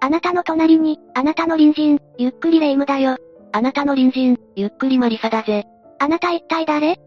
[0.00, 3.16] あなたの隣に、あなたの隣人、ゆっくりレ夢ムだよ。
[3.52, 5.64] あなたの隣人、ゆっくりマリサだぜ。
[5.98, 6.98] あなた一体誰？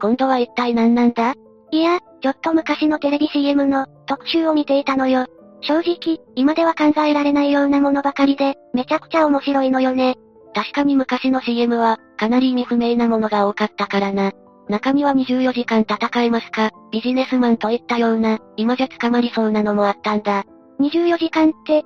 [0.00, 1.34] 今度は一体何なんだ？
[1.70, 5.26] いや、ちょっと昔のテレビ CM の特集を見ていたのよ。
[5.60, 10.16] 正直、今では考えられないようなものばかりで、めちゃくちゃ面白いのよね。
[10.54, 14.32] 確かに昔の CM は、かなり意味不明なものが多かったからな。
[14.68, 20.44] 中には24時間戦えますか、ビジネスマンといったような、今じゃ捕まりそうなのもあったんだ。
[20.80, 21.84] 24時間って、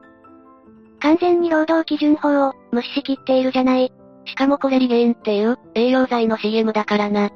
[1.03, 3.93] 完全に労働基準法を無視しきっているじゃない。
[4.25, 7.27] しかもこれリゲインっていう、栄養剤の CM だからな。
[7.27, 7.31] 突っ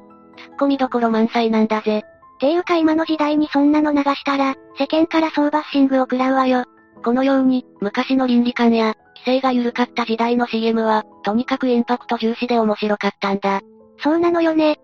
[0.61, 2.03] 込みどころ満載なんだぜ。
[2.39, 6.63] ていうか今の時代にそんなの流したら、世間から総バッシングを食らうわよ。
[7.03, 13.61] このように、昔の倫理観や、規制が緩かった時代の CM は、とにかくインパクト重視で面白かったんだ。
[13.99, 14.79] そうなのよね。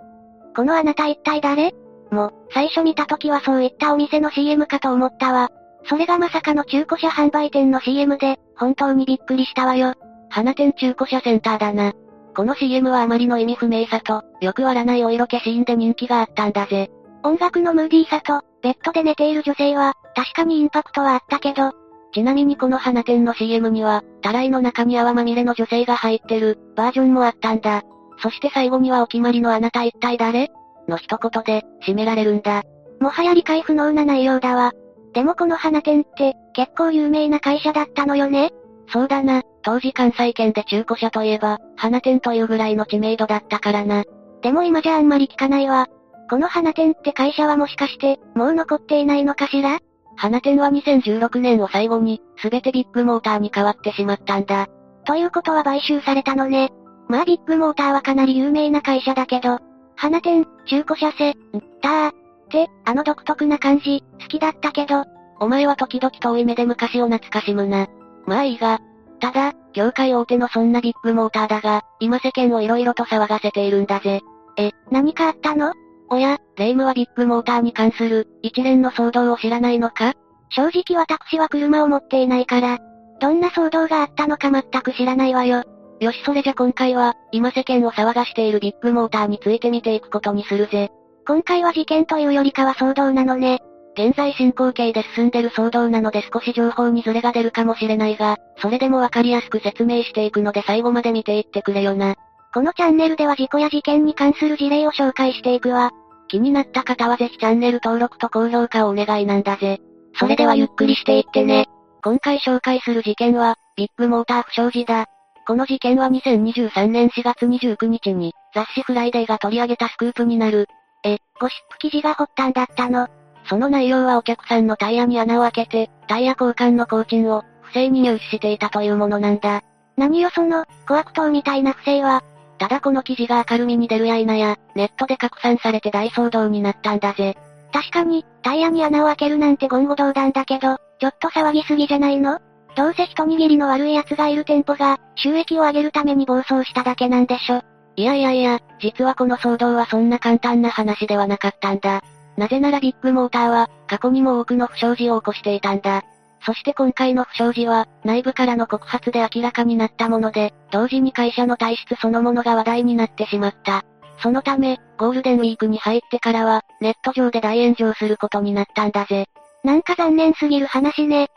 [0.56, 1.74] このあなた一体誰？
[2.12, 5.50] もう、最初見た時はそういったお店の CM かと思ったわ。
[5.86, 9.94] それがまさかの中古車販売店の CM で、本当にびっくりしたわよ。
[10.30, 11.94] 花店中古車センターだな。
[12.36, 16.90] この CM はあまりの意味不明さと、よく割らないお色気シーンで人気があったんだぜ。
[17.24, 21.72] 音楽のムーディーさと、ベッドで寝ている女性は、確かにインパクトはあったけど、
[22.14, 27.84] ちなみにこの花店の CM には、たらいの中に泡まみれの女性が入ってる、バージョンもあったんだ。
[28.22, 30.52] そして最後にはお決まりのあなた一体誰
[30.88, 32.64] の一言で、締められるんだ。
[33.00, 34.74] もはや理解不能な内容だわ。
[35.14, 38.52] でもこの花店って、結構有名な会社だったのよね？
[38.90, 44.04] そうだな、当時関西圏で中古車といえば、花店というぐらいの知名度だったからな。
[44.42, 45.88] でも今じゃあんまり聞かないわ。
[46.30, 49.80] この花店って会社はもしかして、もう残っていないのかしら？
[50.16, 54.68] 花店は2016年を最後に、すべてビッグモーターに変わってしまったんだ。
[55.06, 56.72] ということは買収されたのね。
[57.08, 59.60] まあビッグモーターはかなり有名な会社だけど、
[59.96, 61.34] 花店、中古車せ、ん
[61.82, 62.14] たー、っ
[62.54, 65.06] て、あの独特な感じ、好きだったけど、
[65.40, 67.88] お前は時々遠い目で昔を懐かしむな。
[68.28, 68.80] まあいいが。
[69.20, 74.22] ただ、業界大手のそんなビッグモーターだが、今世間を色々と騒がせているんだぜ。
[74.58, 75.74] え、何かあったの？
[76.10, 80.14] おや、レイムはビッグモーターに関する、一連の騒動を知らないのか？
[80.50, 82.78] 正直私は車を持っていないから、
[83.20, 85.64] どんな騒動があったのか全く知らないわよ。
[86.00, 90.92] よしそれじゃ今回は、今世間を騒がしているビッグモーターについて見ていくことにするぜ。
[91.26, 93.62] 今回は事件というよりかは騒動なのね。
[93.96, 102.16] 現在進行形で進んでる騒動なので少し情報にズレが出るかもしれないが、それでもわかりやすく説明していくので最後まで見ていってくれよな。
[102.54, 105.92] このチャンネルでは事故や事件に関する事例を紹介していくわ。
[106.28, 109.80] 気になった方はぜひチャンネル登録と高評価をお願いなんだぜ。
[110.16, 111.68] それではゆっくりしていってね。
[112.04, 115.06] 今回紹介する事件は、ビッグモーター不祥事だ。
[115.48, 120.68] この事件は2023年4月29日に、雑誌フライデーが取り上げたスクープになる。
[121.04, 123.08] え、ゴシップ記事が発端だったの。
[123.46, 129.62] その内容はお客さんのタイヤに穴を開けて、タイヤ交換の工賃を、不正に入手していたというものなんだ。
[129.98, 132.24] 何よその、小悪党みたいな不正は。
[132.58, 137.36] ただこの記事が明るみに出るや否や、ネットで拡散されて大騒動になったんだぜ。
[137.74, 142.40] 確かに、タイヤに穴を開けるなんて言語道断だけど、ちょっと騒ぎすぎじゃないの？
[142.76, 147.62] どうせ一握りの悪い奴がいる店舗が、収益を上げるために暴走しただけなんでしょ。
[147.96, 152.02] いやいやいや、実はこの騒動はそんな簡単な話ではなかったんだ。
[152.38, 156.04] なぜならビッグモーターは、過去にも多くの不祥事を起こしていたんだ。
[156.46, 163.86] そして今回の不祥事は、内部からの告発で明らかになったもので、同時に会社の体質そのものが話題になってしまった。
[164.18, 169.28] そのため、ゴールデンウィークに入ってからは、ネット上で大炎上することになったんだぜ。
[169.64, 171.30] なんか残念すぎる話ね。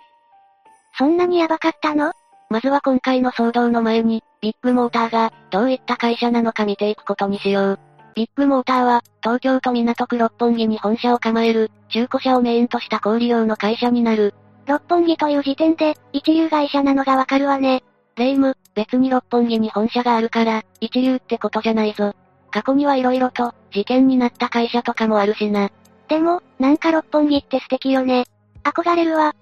[0.99, 2.13] そんなにヤバかったの？
[2.49, 7.79] まずは今回の騒動の前に、ビッグモーターが、どういった会社なのか見ていくことにしよう。
[8.15, 14.35] ビッグモーターは、東京都港区六本木に本社を構える、中古車をメインとした小売用の会社になる。
[14.67, 17.83] 六本木という時点で、一流会社なのがわかるわね。
[18.17, 22.15] レイム、別に六本木に本社があるから、一流ってことじゃないぞ。
[22.51, 25.71] 過去には色々と、事件になった会社とかもあるしな。
[26.09, 28.25] でも、なんか六本木って素敵よね。
[28.65, 29.35] 憧れるわ。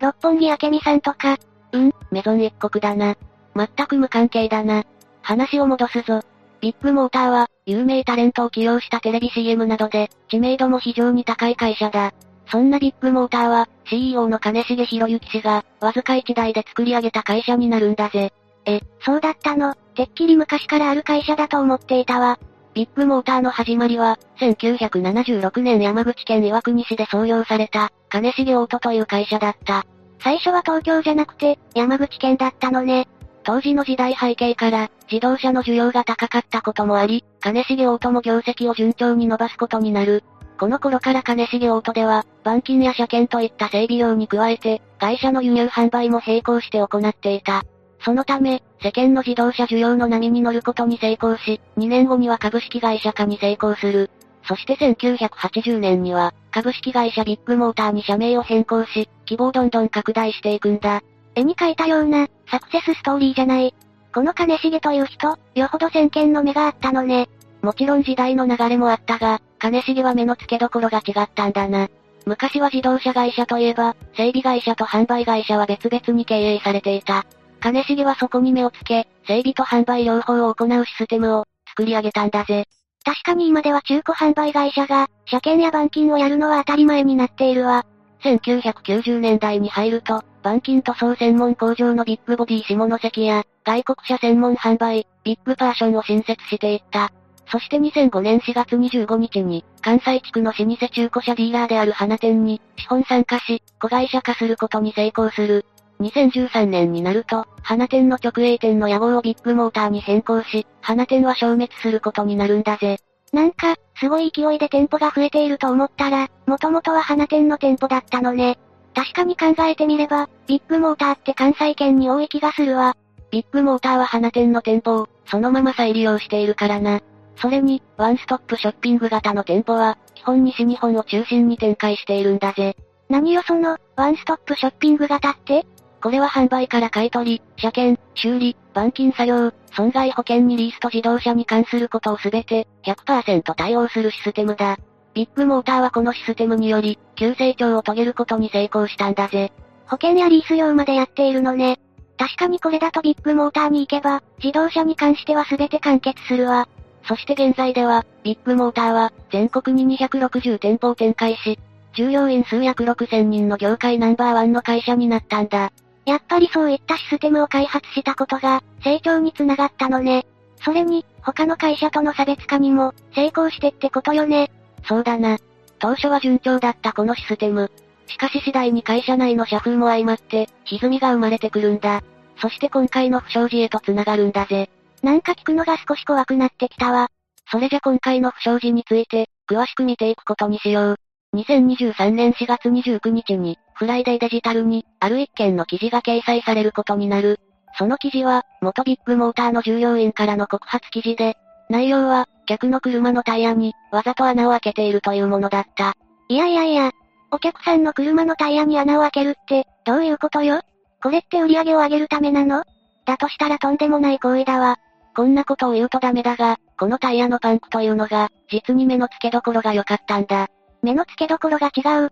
[0.00, 1.36] 六本木明美さんとか、
[1.70, 3.14] うん、メゾン一国だな。
[3.54, 4.84] 全く無関係だな。
[5.22, 6.20] 話を戻すぞ。
[6.60, 12.12] ビッグモーターは、有名タレントを起用したテレビ CM などで、知名度も非常に高い会社だ。
[12.46, 18.32] そんなビッグモーターは、CEO の金重博之氏が、わずか1台で作り上げた会社になるんだぜ。
[18.64, 22.38] え、そうだったの、てっきり昔からある会社だと思っていたわ。
[22.74, 29.84] ビッグモーターの始まりは、1976年山口県岩国市で創業された、金重オートという会社だった。
[30.20, 33.08] 最初は東京じゃなくて、山口県だったのね。
[33.44, 40.22] 当時の時代背景から、自動車の需要が高かったこともあり、金重オートも業績を順調に伸ばすことになる。
[40.58, 47.64] この頃から金重オートでは、板金や車検といった整備用に加えて、会社の輸入販売も並行して行っていた。
[48.04, 54.10] そのため、世間の自動車需要の波に乗ることに成功し、2年後には株式会社化に成功する。
[54.44, 61.02] そして1980年には、株式会社ビッグモーターに社名を変更し、規模をどんどん拡大していくんだ。
[61.34, 63.74] 絵に描いたような、サクセスストーリーじゃない。
[64.14, 67.28] この金重という人、よほど先見の目があったのね。
[67.62, 71.88] もちろん時代の流れもあったが、金重は目の付けどころが違ったんだな。
[72.26, 77.24] 昔は自動車会社といえば、整備会社と販売会社は別々に経営されていた。
[77.60, 82.66] 金重はそこに目をつけ、整備と販売両方を行うシステムを作り上げたんだぜ。
[83.04, 87.86] 確かに今では中古販売会社が、車検や板金をやるのは当たり前になっているわ。
[88.22, 97.12] 1990年代に入ると、板金塗装専門工場のビッグボディ下関や、外国車専門販売、ビッグパーションを新設していった。
[97.46, 105.64] そして2005年4月25日に、関西地区の老舗中古車ディーラーである花店に、資本参加し、子会社化することに成功する。
[106.00, 112.98] 2013年になると、花店の直営店の屋号をビッグモーターに変更し、花店は消滅することになるんだぜ。
[113.32, 118.58] なんか、すごい勢いで店舗が増えていると思ったら、もともとは花店の店舗だったのね。
[118.94, 122.96] 確かに考えてみれば、ビッグモーターって関西圏に多い気がするわ。
[123.30, 127.00] ビッグモーターは花店の店舗を、そのまま再利用しているからな。
[127.36, 132.76] それに、ワンストップショッピング型の店舗は、基本西日本を中心に展開しているんだぜ。
[133.08, 135.66] 何よその、ワンストップショッピング型って？
[136.02, 144.78] これは販売から買い取り、車検、修理、板金作業、損害保険にリースと自動車に関することをすべて、100%対応するシステムだ。
[145.14, 149.52] ビッグモーターはこのシステムにより、急成長を遂げることに成功したんだぜ。
[149.86, 151.78] 保険やリース料までやっているのね。
[152.16, 156.68] 確かにこれだとビッグモーターに行けば、自動車に関しては全て完結するわ。
[157.04, 161.58] そして現在では、ビッグモーターは、全国に260店舗を展開し、
[161.94, 165.72] 従業員数約6000人の業界ナンバーワンの会社になったんだ。
[166.06, 170.26] やっぱりそういったシステムを開発したことが、成長につながったのね。
[170.64, 174.50] それに、他の会社との差別化にも、成功してってことよね。
[174.84, 175.38] そうだな。
[175.78, 177.70] 当初は順調だったこのシステム。
[178.06, 182.02] しかし次第に会社内の社風も相まって、歪みが生まれてくるんだ。
[182.40, 184.70] そして今回の不祥事へと繋がるんだぜ。
[185.02, 187.08] なんか聞くのが少し怖くなってきたわ。
[187.50, 190.96] それじゃ今回の不祥事について、詳しく見ていくことにしよう。
[191.34, 197.40] 2023年4月29日に、フライデーデジタルに、ある一件の記事が掲載されることになる。
[197.78, 201.36] その記事は、元ビッグモーターの従業員からの告発記事で、
[201.72, 205.94] 内容は、客の車のタイヤに、わざと穴を開けているというものだった。
[206.28, 206.90] いやいやいや、
[207.30, 210.60] お客さんの車のタイヤに穴を開けるって、どういうことよ？
[211.02, 212.64] これって売り上げを上げるためなの？
[213.06, 214.76] だとしたらとんでもない行為だわ。
[215.16, 220.48] こんなことを言うとダメだが、このタイヤのパンクというのが、実に目の付けどころが良かったんだ。
[220.82, 222.10] 目の付けどころが違う。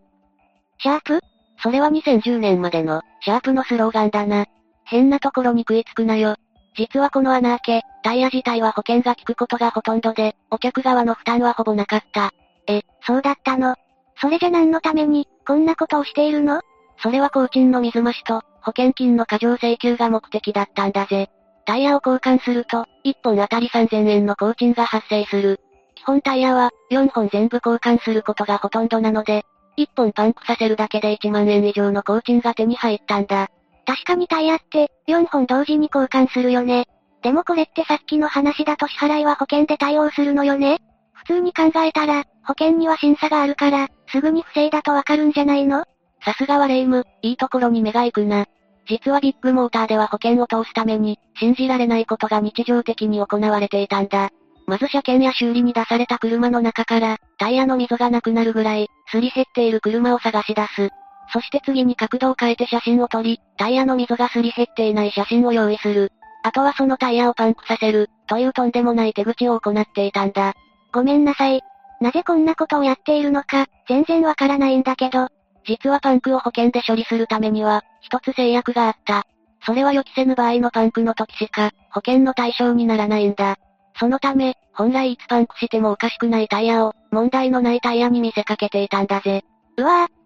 [0.78, 1.20] シャープ？
[1.62, 4.46] それは2010年までの、シャープのスローガンだな。
[4.84, 6.36] 変なところに食いつくなよ。
[6.76, 12.30] 実はこの穴開け、タイヤ自体は保険が効くことがほとんどで、お客側の負担はほぼなかった。
[12.66, 13.74] え、そうだったの？
[14.20, 16.60] それじゃ何のために、こんなことをしているの？
[17.02, 21.30] それは工賃の水増しと、保険金の過剰請求が目的だったんだぜ。
[21.66, 25.60] タイヤを交換すると、1本あたり3000円の工賃が発生する。
[25.94, 29.44] 基本タイヤは、4本全部交換することがほとんどなので、
[29.76, 33.48] 1本パンクさせるだけで1万円以上の工賃が手に入ったんだ。
[33.86, 36.86] 確かにタイヤって、4本同時に交換するよね。
[37.22, 40.78] でもこれってさっきの話だと支払いは保険で対応するのよね
[41.12, 45.84] 普通に考えたら、保険には審査があるから、すぐに不正だとわかるんじゃないの？
[46.24, 48.46] さすがはレイム、いいところに目が行くな。
[48.88, 54.30] 実はビッグモーターでは保険を通すために、信じられないことが日常的に行われていたんだ。
[54.66, 60.90] まず車検や修理に出された車の中から、タイヤの溝がなくなるぐらい、すり減っている車を探し出す。
[61.32, 66.12] そして次に角度を変えて写真を撮り、タイヤの溝がすり減っていない写真を用意する。
[66.42, 70.54] あとはそのタイヤをパンクさせる、というとんでもない手口を行っていたんだ。
[70.92, 71.60] ごめんなさい。
[72.00, 75.28] なぜこんなことをやっているのか、全然わからないんだけど。
[75.64, 79.24] 実はパンクを保険で処理するためには、一つ制約があった。
[79.66, 83.56] それは予期せぬ場合のパンクの時しか、保険の対象にならないんだ。
[83.98, 89.44] そのため、本来いつパンクしてもおかしくないタイヤを、問題のないタイヤに見せかけていたんだぜ。
[89.76, 90.19] うわぁ、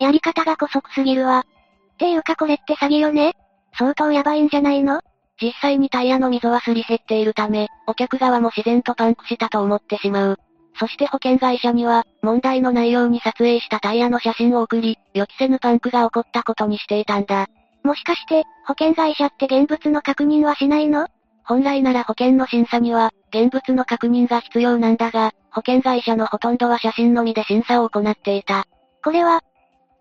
[0.00, 1.40] やり方が古速すぎるわ。
[1.40, 3.34] っていうかこれって詐欺よね？
[3.78, 5.02] 相当やばいんじゃないの？
[5.40, 10.38] 実際にタイヤの溝はすり減っているため、お客側も自然とパンクしたと思ってしまう。
[10.78, 17.48] そして保険会社には、問題の内容に撮影したタイヤの写真を送り、予期せぬパンクが起こったことにしていたんだ。
[17.82, 21.08] もしかして、保険会社って現物の確認はしないの？
[21.44, 28.66] 本来なら保険の審査には、現物の確認が必要なんだが、保険会社のほとんどは写真のみで審査を行っていた。
[29.02, 29.42] これは、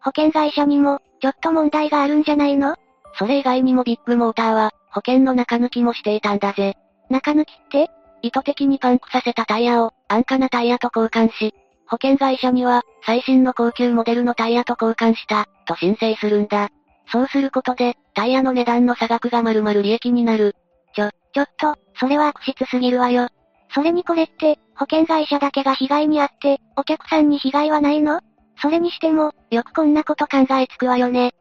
[0.01, 2.75] 保険会社にも、ちょっと問題があるんじゃないの？
[3.17, 6.77] それ以外にもビッグモーターは、保険の中抜きもしていたんだぜ。
[7.09, 7.89] 中抜きって？
[8.21, 11.53] 意図的にパンクさせたタイヤを、安価なタイヤと交換し、
[11.87, 16.69] 保険会社には、最新の高級モデルのタイヤと交換した、と申請するんだ。
[17.11, 20.55] そうすることで、タイヤの値段の差額が丸々利益になる。
[20.93, 23.29] ちょ、ちょっと、それは悪質すぎるわよ。
[23.73, 28.21] それにこれって、保険会社だけが被害に遭って、お客さんに被害はないの？
[28.61, 31.29] それにしても、よくこんなこと考えつくわよね。
[31.29, 31.31] っ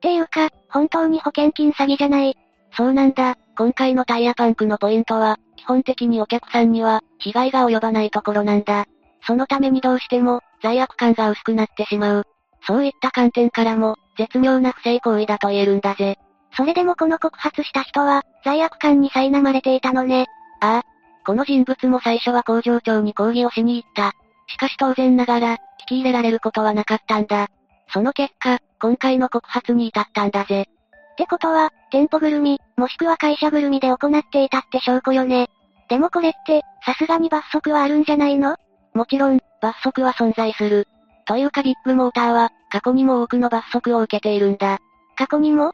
[0.00, 2.36] ていうか、本当に保険金詐欺じゃない。
[2.76, 8.86] そうなんだ、今回のタイヤパンクのポイントは、基本的にお客さんには、被害が及ばないところなんだ。
[9.26, 12.26] そのためにどうしても、罪悪感が薄くなってしまう。
[12.66, 16.18] そういった観点からも、絶妙な不正行為だと言えるんだぜ。
[16.56, 20.26] それでもこの告発した人は、罪悪感に苛まれていたのね。
[20.60, 20.82] ああ。
[21.26, 24.12] この人物も最初は工場長に抗議をしに行った。
[24.46, 27.48] しかし当然ながら、聞き入れられることはなかったんだ。
[27.92, 30.62] その結果、今回の告発に至ったんだぜ。
[30.62, 35.48] ってことは、店舗ぐるみ、もしくは会社ぐるみで行っていたって証拠よね。
[35.88, 38.56] でもこれって、さすがに罰則はあるんじゃないの？
[38.94, 40.88] もちろん、罰則は存在する。
[41.26, 44.78] というかビッグモーターは、過去にも多くの罰則を受けているんだ。
[45.16, 45.68] 過去にも？
[45.68, 45.72] っ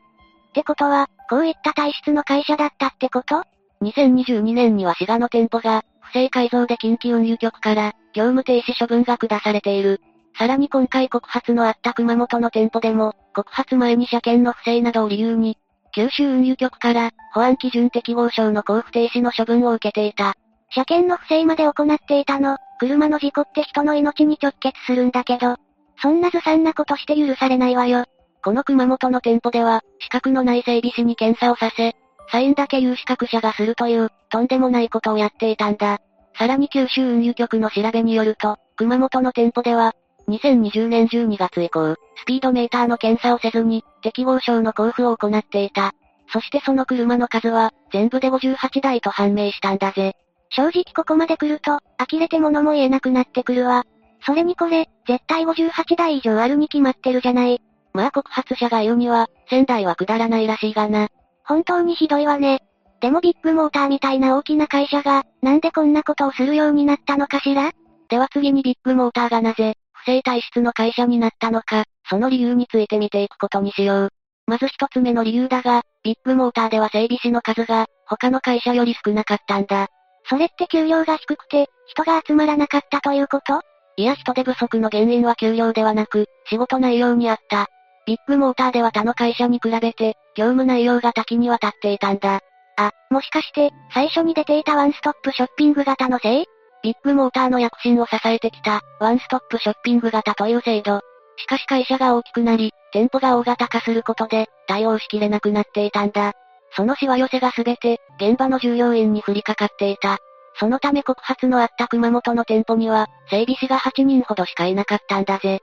[0.52, 3.44] てことは、こういった体質の会社だったってこと
[3.82, 10.00] ?2022 年には滋賀の店舗が、不正改造で近畿運輸局から、業務停止処分が下されている。
[10.38, 15.58] さらに今回告発のあった熊本の店舗でも、告発前に車検の不正などを理由に、
[15.92, 20.34] 九州運輸局から、保安基準適合証の交付停止の処分を受けていた。
[20.70, 25.56] 車検の不正まで行っていたの、車の事故って人の命に直結するんだけど、
[26.00, 28.04] そんなずさんなことして許されないわよ。
[28.42, 31.94] この熊本の店舗では、資格のない整備士に検査をさせ、
[32.30, 35.98] サインだけ有資格者がするという、とんでもないことをやっていたんだ。
[36.40, 39.94] さらに九州運輸局の調べによると、熊本の店舗では、
[40.26, 45.92] 2020年12月以降、スピードメーターの検査をせずに、適合証の交付を行っていた。
[46.32, 50.14] そしてその車の数は、全部で58台と判明したんだぜ。
[50.48, 53.84] 正直ここまで来ると、呆れて物も言えなくなってくるわ。
[54.24, 57.60] それにこれ、絶対58台以上あるに決まってるじゃない。
[57.92, 61.08] まあ告発者が言うには、1000台はくだらないらしいがな。
[61.44, 62.62] 本当にひどいわね。
[63.00, 67.72] でもビッグモーターみたいな大きな会社が、なんでこんなことをするようになったのかしら？
[68.08, 74.08] では次にビッグモーターがなぜ、不正体質の会社になったのか、その理由について見ていくことにしよう。
[74.46, 79.88] まず一つ目の理由だが、ビッグモーターでは整備士の数が、他の会社より少なかったんだ。
[80.28, 83.60] それって給料が低くて、人が集まらなかったということ？
[83.96, 87.66] いや人手不足の原因は給料ではなく、仕事内容にあった。
[88.06, 92.40] ビッグモーターでは他の会社に比べて、業務内容が多岐にわたっていたんだ。
[92.76, 96.46] あ、もしかして、最初に出ていたワンストップショッピング型のせい？
[96.82, 101.00] ビッグモーターの躍進を支えてきた、ワンストップショッピング型という制度。
[101.36, 106.32] しかし会社が大きくなり、店舗が大型化することで、対応しきれなくなっていたんだ。
[106.76, 110.18] そのしわ寄せがすべて、現場の従業員に降りかかっていた。
[110.58, 115.60] そのため告発のあった熊本の店舗には、整備士が8人ほどしかいなかったんだぜ。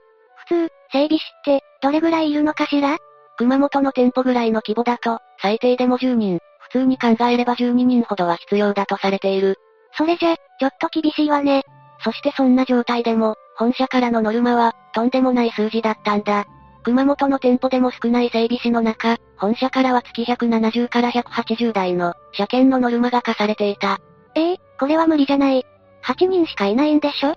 [0.48, 2.98] 普通、整備士って、どれぐらいいるのかしら？
[3.36, 9.56] 熊本の店舗ぐらいの規模だと、最低でも10人、普通に考えれば12人ほどは必要だとされている。
[9.96, 11.62] それじゃ、ちょっと厳しいわね。
[12.04, 16.46] そしてそんな状態でも、本社からのノルマは、とんでもない数字だったんだ。
[16.84, 23.98] 熊本の店舗でも少ない整備士の中、本社からは月170から180台の、車検のノルマが課されていた。
[24.34, 25.66] ええー、これは無理じゃない。
[26.04, 27.32] 8人しかいないんでしょ？
[27.32, 27.36] っ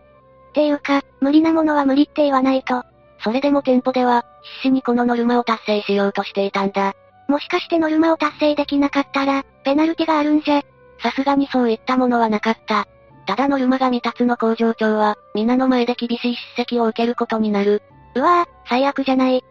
[0.53, 2.83] ていうか、無理なものは無理って言わないと。
[3.23, 4.25] それでも店舗では、
[4.61, 6.93] 必死にこのノルマを達成しようとしていたんだ。
[7.31, 10.63] もしかしてノルマを達成できなかったら、ペナルティがあるんじゃ。
[11.01, 12.89] さすがにそういったものはなかった。
[13.25, 17.83] ただノルマが未達の工場長は、皆の前で厳しい叱責を受けることになる。
[18.15, 19.37] うわぁ、最悪じゃない。
[19.37, 19.41] っ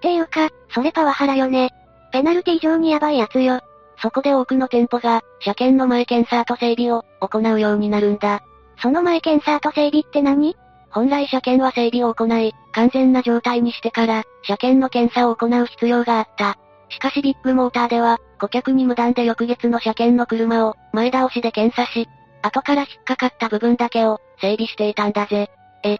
[0.00, 1.72] ていうか、それパワハラよね。
[2.10, 3.60] ペナルティ以上にヤバいやつよ。
[4.00, 8.40] そこで多くの店舗が、車検の前検査と整備を、行うようになるんだ。
[8.80, 10.56] その前検査と整備って何？
[10.88, 16.56] 本来車検は整備を行い、完全な状態にしてから、車検の検査を行う必要があった。
[16.88, 22.08] しかしビッグモーターでは、顧客に無断で翌月の車検の車を、前倒しで検査し、
[22.42, 25.50] 後から引っかかった部分だけを、整備していたんだぜ。
[25.82, 25.98] え、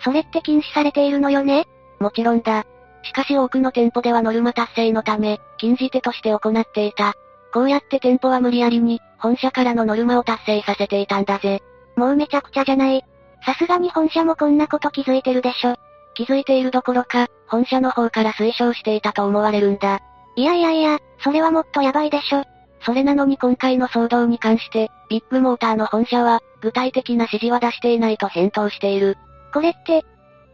[0.00, 1.64] それって禁止されているのよね？
[2.00, 2.64] もちろんだ。
[3.02, 7.14] しかし多くの店舗ではノルマ達成のため、禁じ手として行っていた。
[7.52, 11.62] こうやって店舗は無理やりに、本社からのノルマを達成させていたんだぜ。
[11.94, 13.04] もうめちゃくちゃじゃない。
[13.44, 15.76] さすがに本社もこんなこと気づいてるでしょ。
[16.14, 20.00] 気づいているどころか、本社の方から推奨していたと思われるんだ。
[20.36, 22.44] いやいやいや、それはもっとやばいでしょ。
[22.82, 29.16] それなのに今回の騒動に関して、ビッグモーターの本社は、具体的な指示は出していないと返答している。
[29.52, 30.04] これって、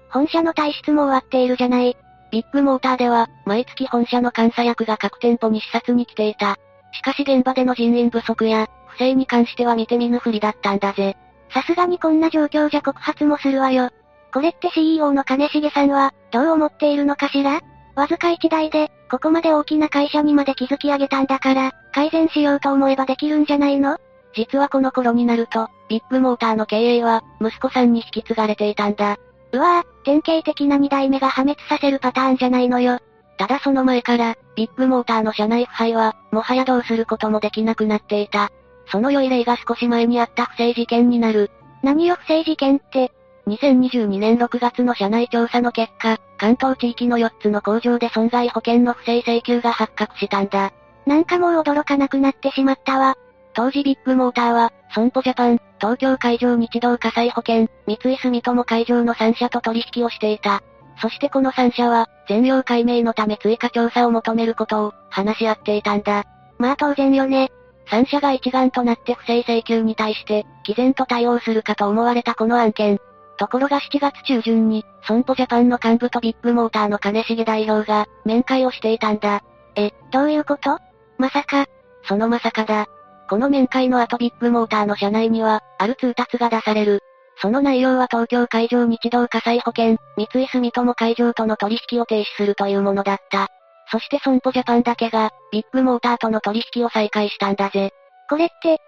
[0.09, 1.97] 本社の体質も終わっているじゃない。
[2.31, 6.59] ビッグモーターでは、毎月本社の監査役が各店舗に視察に来ていた。
[6.93, 11.17] しかし現場での人員不足や、不正に関しては見て見ぬふりだったんだぜ。
[11.53, 13.91] さすがにこんな状況じゃ告発もするわよ。
[14.33, 17.61] これって CEO の金重さんは、どう思っているのかしら？
[17.95, 23.99] わずか一台で、ここまで大きな会社にまで築き上げたんだから、改善しようと思えばできるんじゃないの？
[24.35, 29.19] 実はこの頃になると、ビッグモーターの経営は、息子さんに引き継がれていたんだ。
[29.53, 32.99] うわぁ、典型的な二代目が破滅させるパターンじゃないのよ。
[33.37, 38.51] ただその前から、ビッグモーターの社内腐敗は、もはやどうすることもできなくなっていた。
[38.87, 41.51] その良い例が少し前にあった不正事件になる。
[41.83, 43.13] 何よ不正事件って？
[43.47, 50.73] 2022年6月の社内調査の結果、関東地域の4つの工場で損害保険の不正請求が発覚したんだ。
[51.07, 53.17] なんかもう驚かなくなってしまったわ。
[53.55, 60.63] 当時ビッグモーターは、損保ジャパン、東京海上日動火災保険、三井住友海上の3社と取引をしていた。
[61.01, 66.25] そしてこの3社は、全容解明のため追加調査を求めることを、話し合っていたんだ。
[66.59, 67.51] まあ当然よね。
[67.91, 73.01] 3社が一丸となって不正請求に対して、毅然と対応するかと思われたこの案件。
[73.43, 79.41] ところが7月中旬に、損保ジャパンの幹部とビッグモーターの金重代表が、面会をしていたんだ。
[79.75, 80.79] え、どういうこと？
[81.19, 81.67] まさか、
[82.05, 82.87] そのまさかだ。
[83.29, 87.01] この面会の後ビッグモーターの社内には、ある通達が出される。
[87.39, 93.49] その内容は東京海上日動火災保険、三井住友海上との取引を停止するというものだった。
[93.91, 97.91] そして損保ジャパンだけが、ビッグモーターとの取引を再開したんだぜ。
[98.31, 98.79] これって、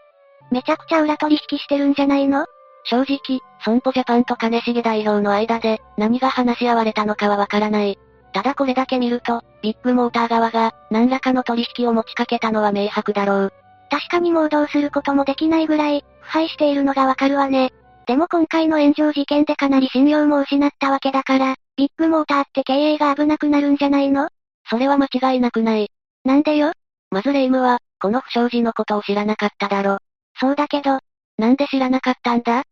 [0.53, 2.47] めちゃくちゃ裏取引してるんじゃないの？
[2.85, 7.99] 正直、損保ジャパンと金重代表の間で、何が話し合われたのかはわからない。
[8.33, 13.53] ただこれだけ見ると、ビッグモーター側が、何らかの取引を持ちかけたのは明白だろう。
[13.91, 17.73] 確かにもうどうすることもできないぐらい、腐敗しているのがわかるわね。
[18.07, 24.29] でも今回の炎上事件でかなり信用も失ったわけだから、ビッグモーターって経営が危なくなるんじゃないの？
[24.69, 25.91] それは間違いなくない。
[26.25, 26.73] なんでよ？
[27.11, 29.99] まずレイムは、この不祥事のことを知らなかっただろ。
[30.39, 30.99] そうだけど、
[31.39, 32.59] なんで知らなかったんだ？
[32.59, 32.63] あ、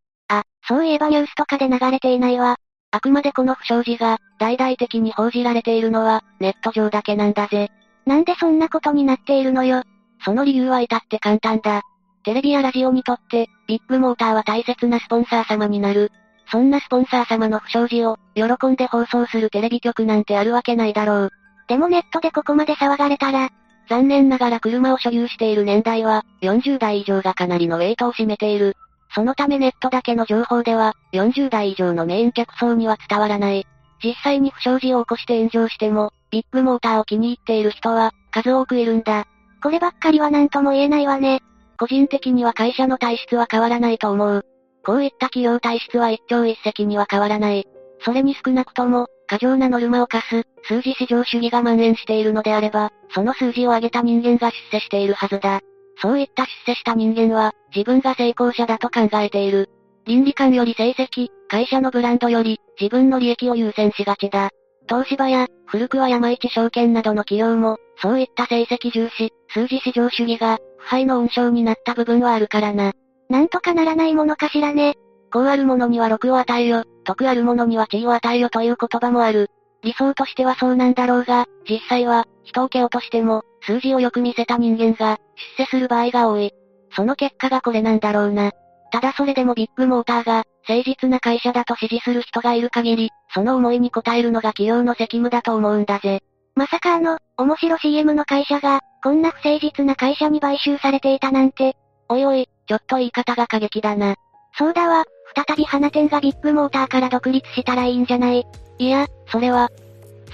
[0.68, 2.56] そういえばニュースとかで流れていないわ。
[2.90, 7.70] あくまでこの不祥事が、大々的に報じられているのは、ネット上だけなんだぜ。
[8.06, 9.82] なんでそんなことになっているのよ。
[10.24, 11.82] その理由は至って簡単だ。
[12.24, 16.12] テレビやラジオにとって、ビッグモーターは大切なスポンサー様になる。
[16.50, 21.30] そんなスポンサー様の不祥事を、喜んで放送するテレビ局なんてあるわけないだろう。
[21.68, 23.50] でもネットでここまで騒がれたら、
[23.88, 28.76] 残念ながら車を所有している年代は、40代以上がかなりのウェイトを占めている。
[29.14, 33.66] そのためネットだけの情報では、40代以上のメイン客層には伝わらない。
[34.02, 39.26] 実際に不祥事を起こして炎上しても、ビッグモーターを気に入っている人は、数多くいるんだ。
[39.62, 41.40] こればっかりは何とも言えないわね。
[41.78, 44.44] 個人的には会社の体質は変わらないと思う。
[44.84, 47.66] こういった企業体質は一朝一夕には変わらない。
[48.04, 55.60] それに少なくとも、過剰なノルマを課す、数字至上主義が蔓延しているのであれば、その数字を上げた人間が出世しているはずだ。
[56.00, 59.70] そういった出世した人間は、自分が成功者だと考えている。
[60.04, 64.50] 倫理観より成績、会社のブランドより、自分の利益を優先しがちだ。
[64.88, 72.92] 東芝や、古くは山一証券などの企業も、そういった成績重視、数字至上主義が、腐敗の温床になった部分はあるからな。
[73.28, 74.94] なんとかならないものかしらね。
[75.32, 79.48] こうあるものには禄を与えよ、得あるものには地位を与えよという言葉もある。
[79.82, 85.18] 理想としてはそうなんだろうが、実際は、人を蹴落としても、数字をよく見せた人間が、
[85.56, 86.52] 出世する場合が多い。
[86.94, 88.52] その結果がこれなんだろうな。
[88.90, 96.20] ただそれでもビッグモーターが、誠実な会社だと支持する人がいる限り、その思いに応えるのが企業の責務だと思うんだぜ。
[96.54, 101.76] まさかあの、面白 CM の会社が、こんな不誠実な会社に買収されていたなんて。
[102.08, 104.16] おいおい、ちょっと言い方が過激だな。
[104.58, 108.46] そうだわ、再び花店がビッグモーターから独立したらいいんじゃない？
[108.78, 109.70] いや、それは、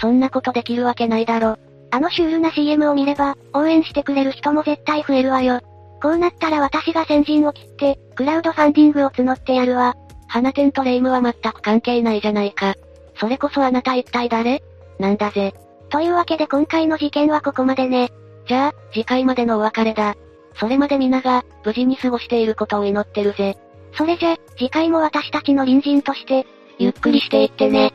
[0.01, 1.57] そんなことできるわけないだろ。
[1.91, 5.61] あのシュールな CM を見れば、応援してくれる人も絶対増えるわよ。
[6.03, 9.97] こうなったら私が先陣を切って、クラウドファンディングを募ってやるわ。
[10.29, 12.75] 花店とレイムは全く関係ないじゃないか。
[13.17, 14.63] それこそあなた一体誰？
[14.99, 15.55] なんだぜ。
[15.91, 18.11] というわけで今回の事件はここまでね。
[18.47, 20.17] じゃあ、次回までのお別れだ。
[20.55, 23.57] それまで皆が、無事に過ごしていることを祈ってるぜ。
[23.95, 26.47] それじゃ、次回も私たちの隣人として、
[26.79, 27.93] ゆっくりしていってね。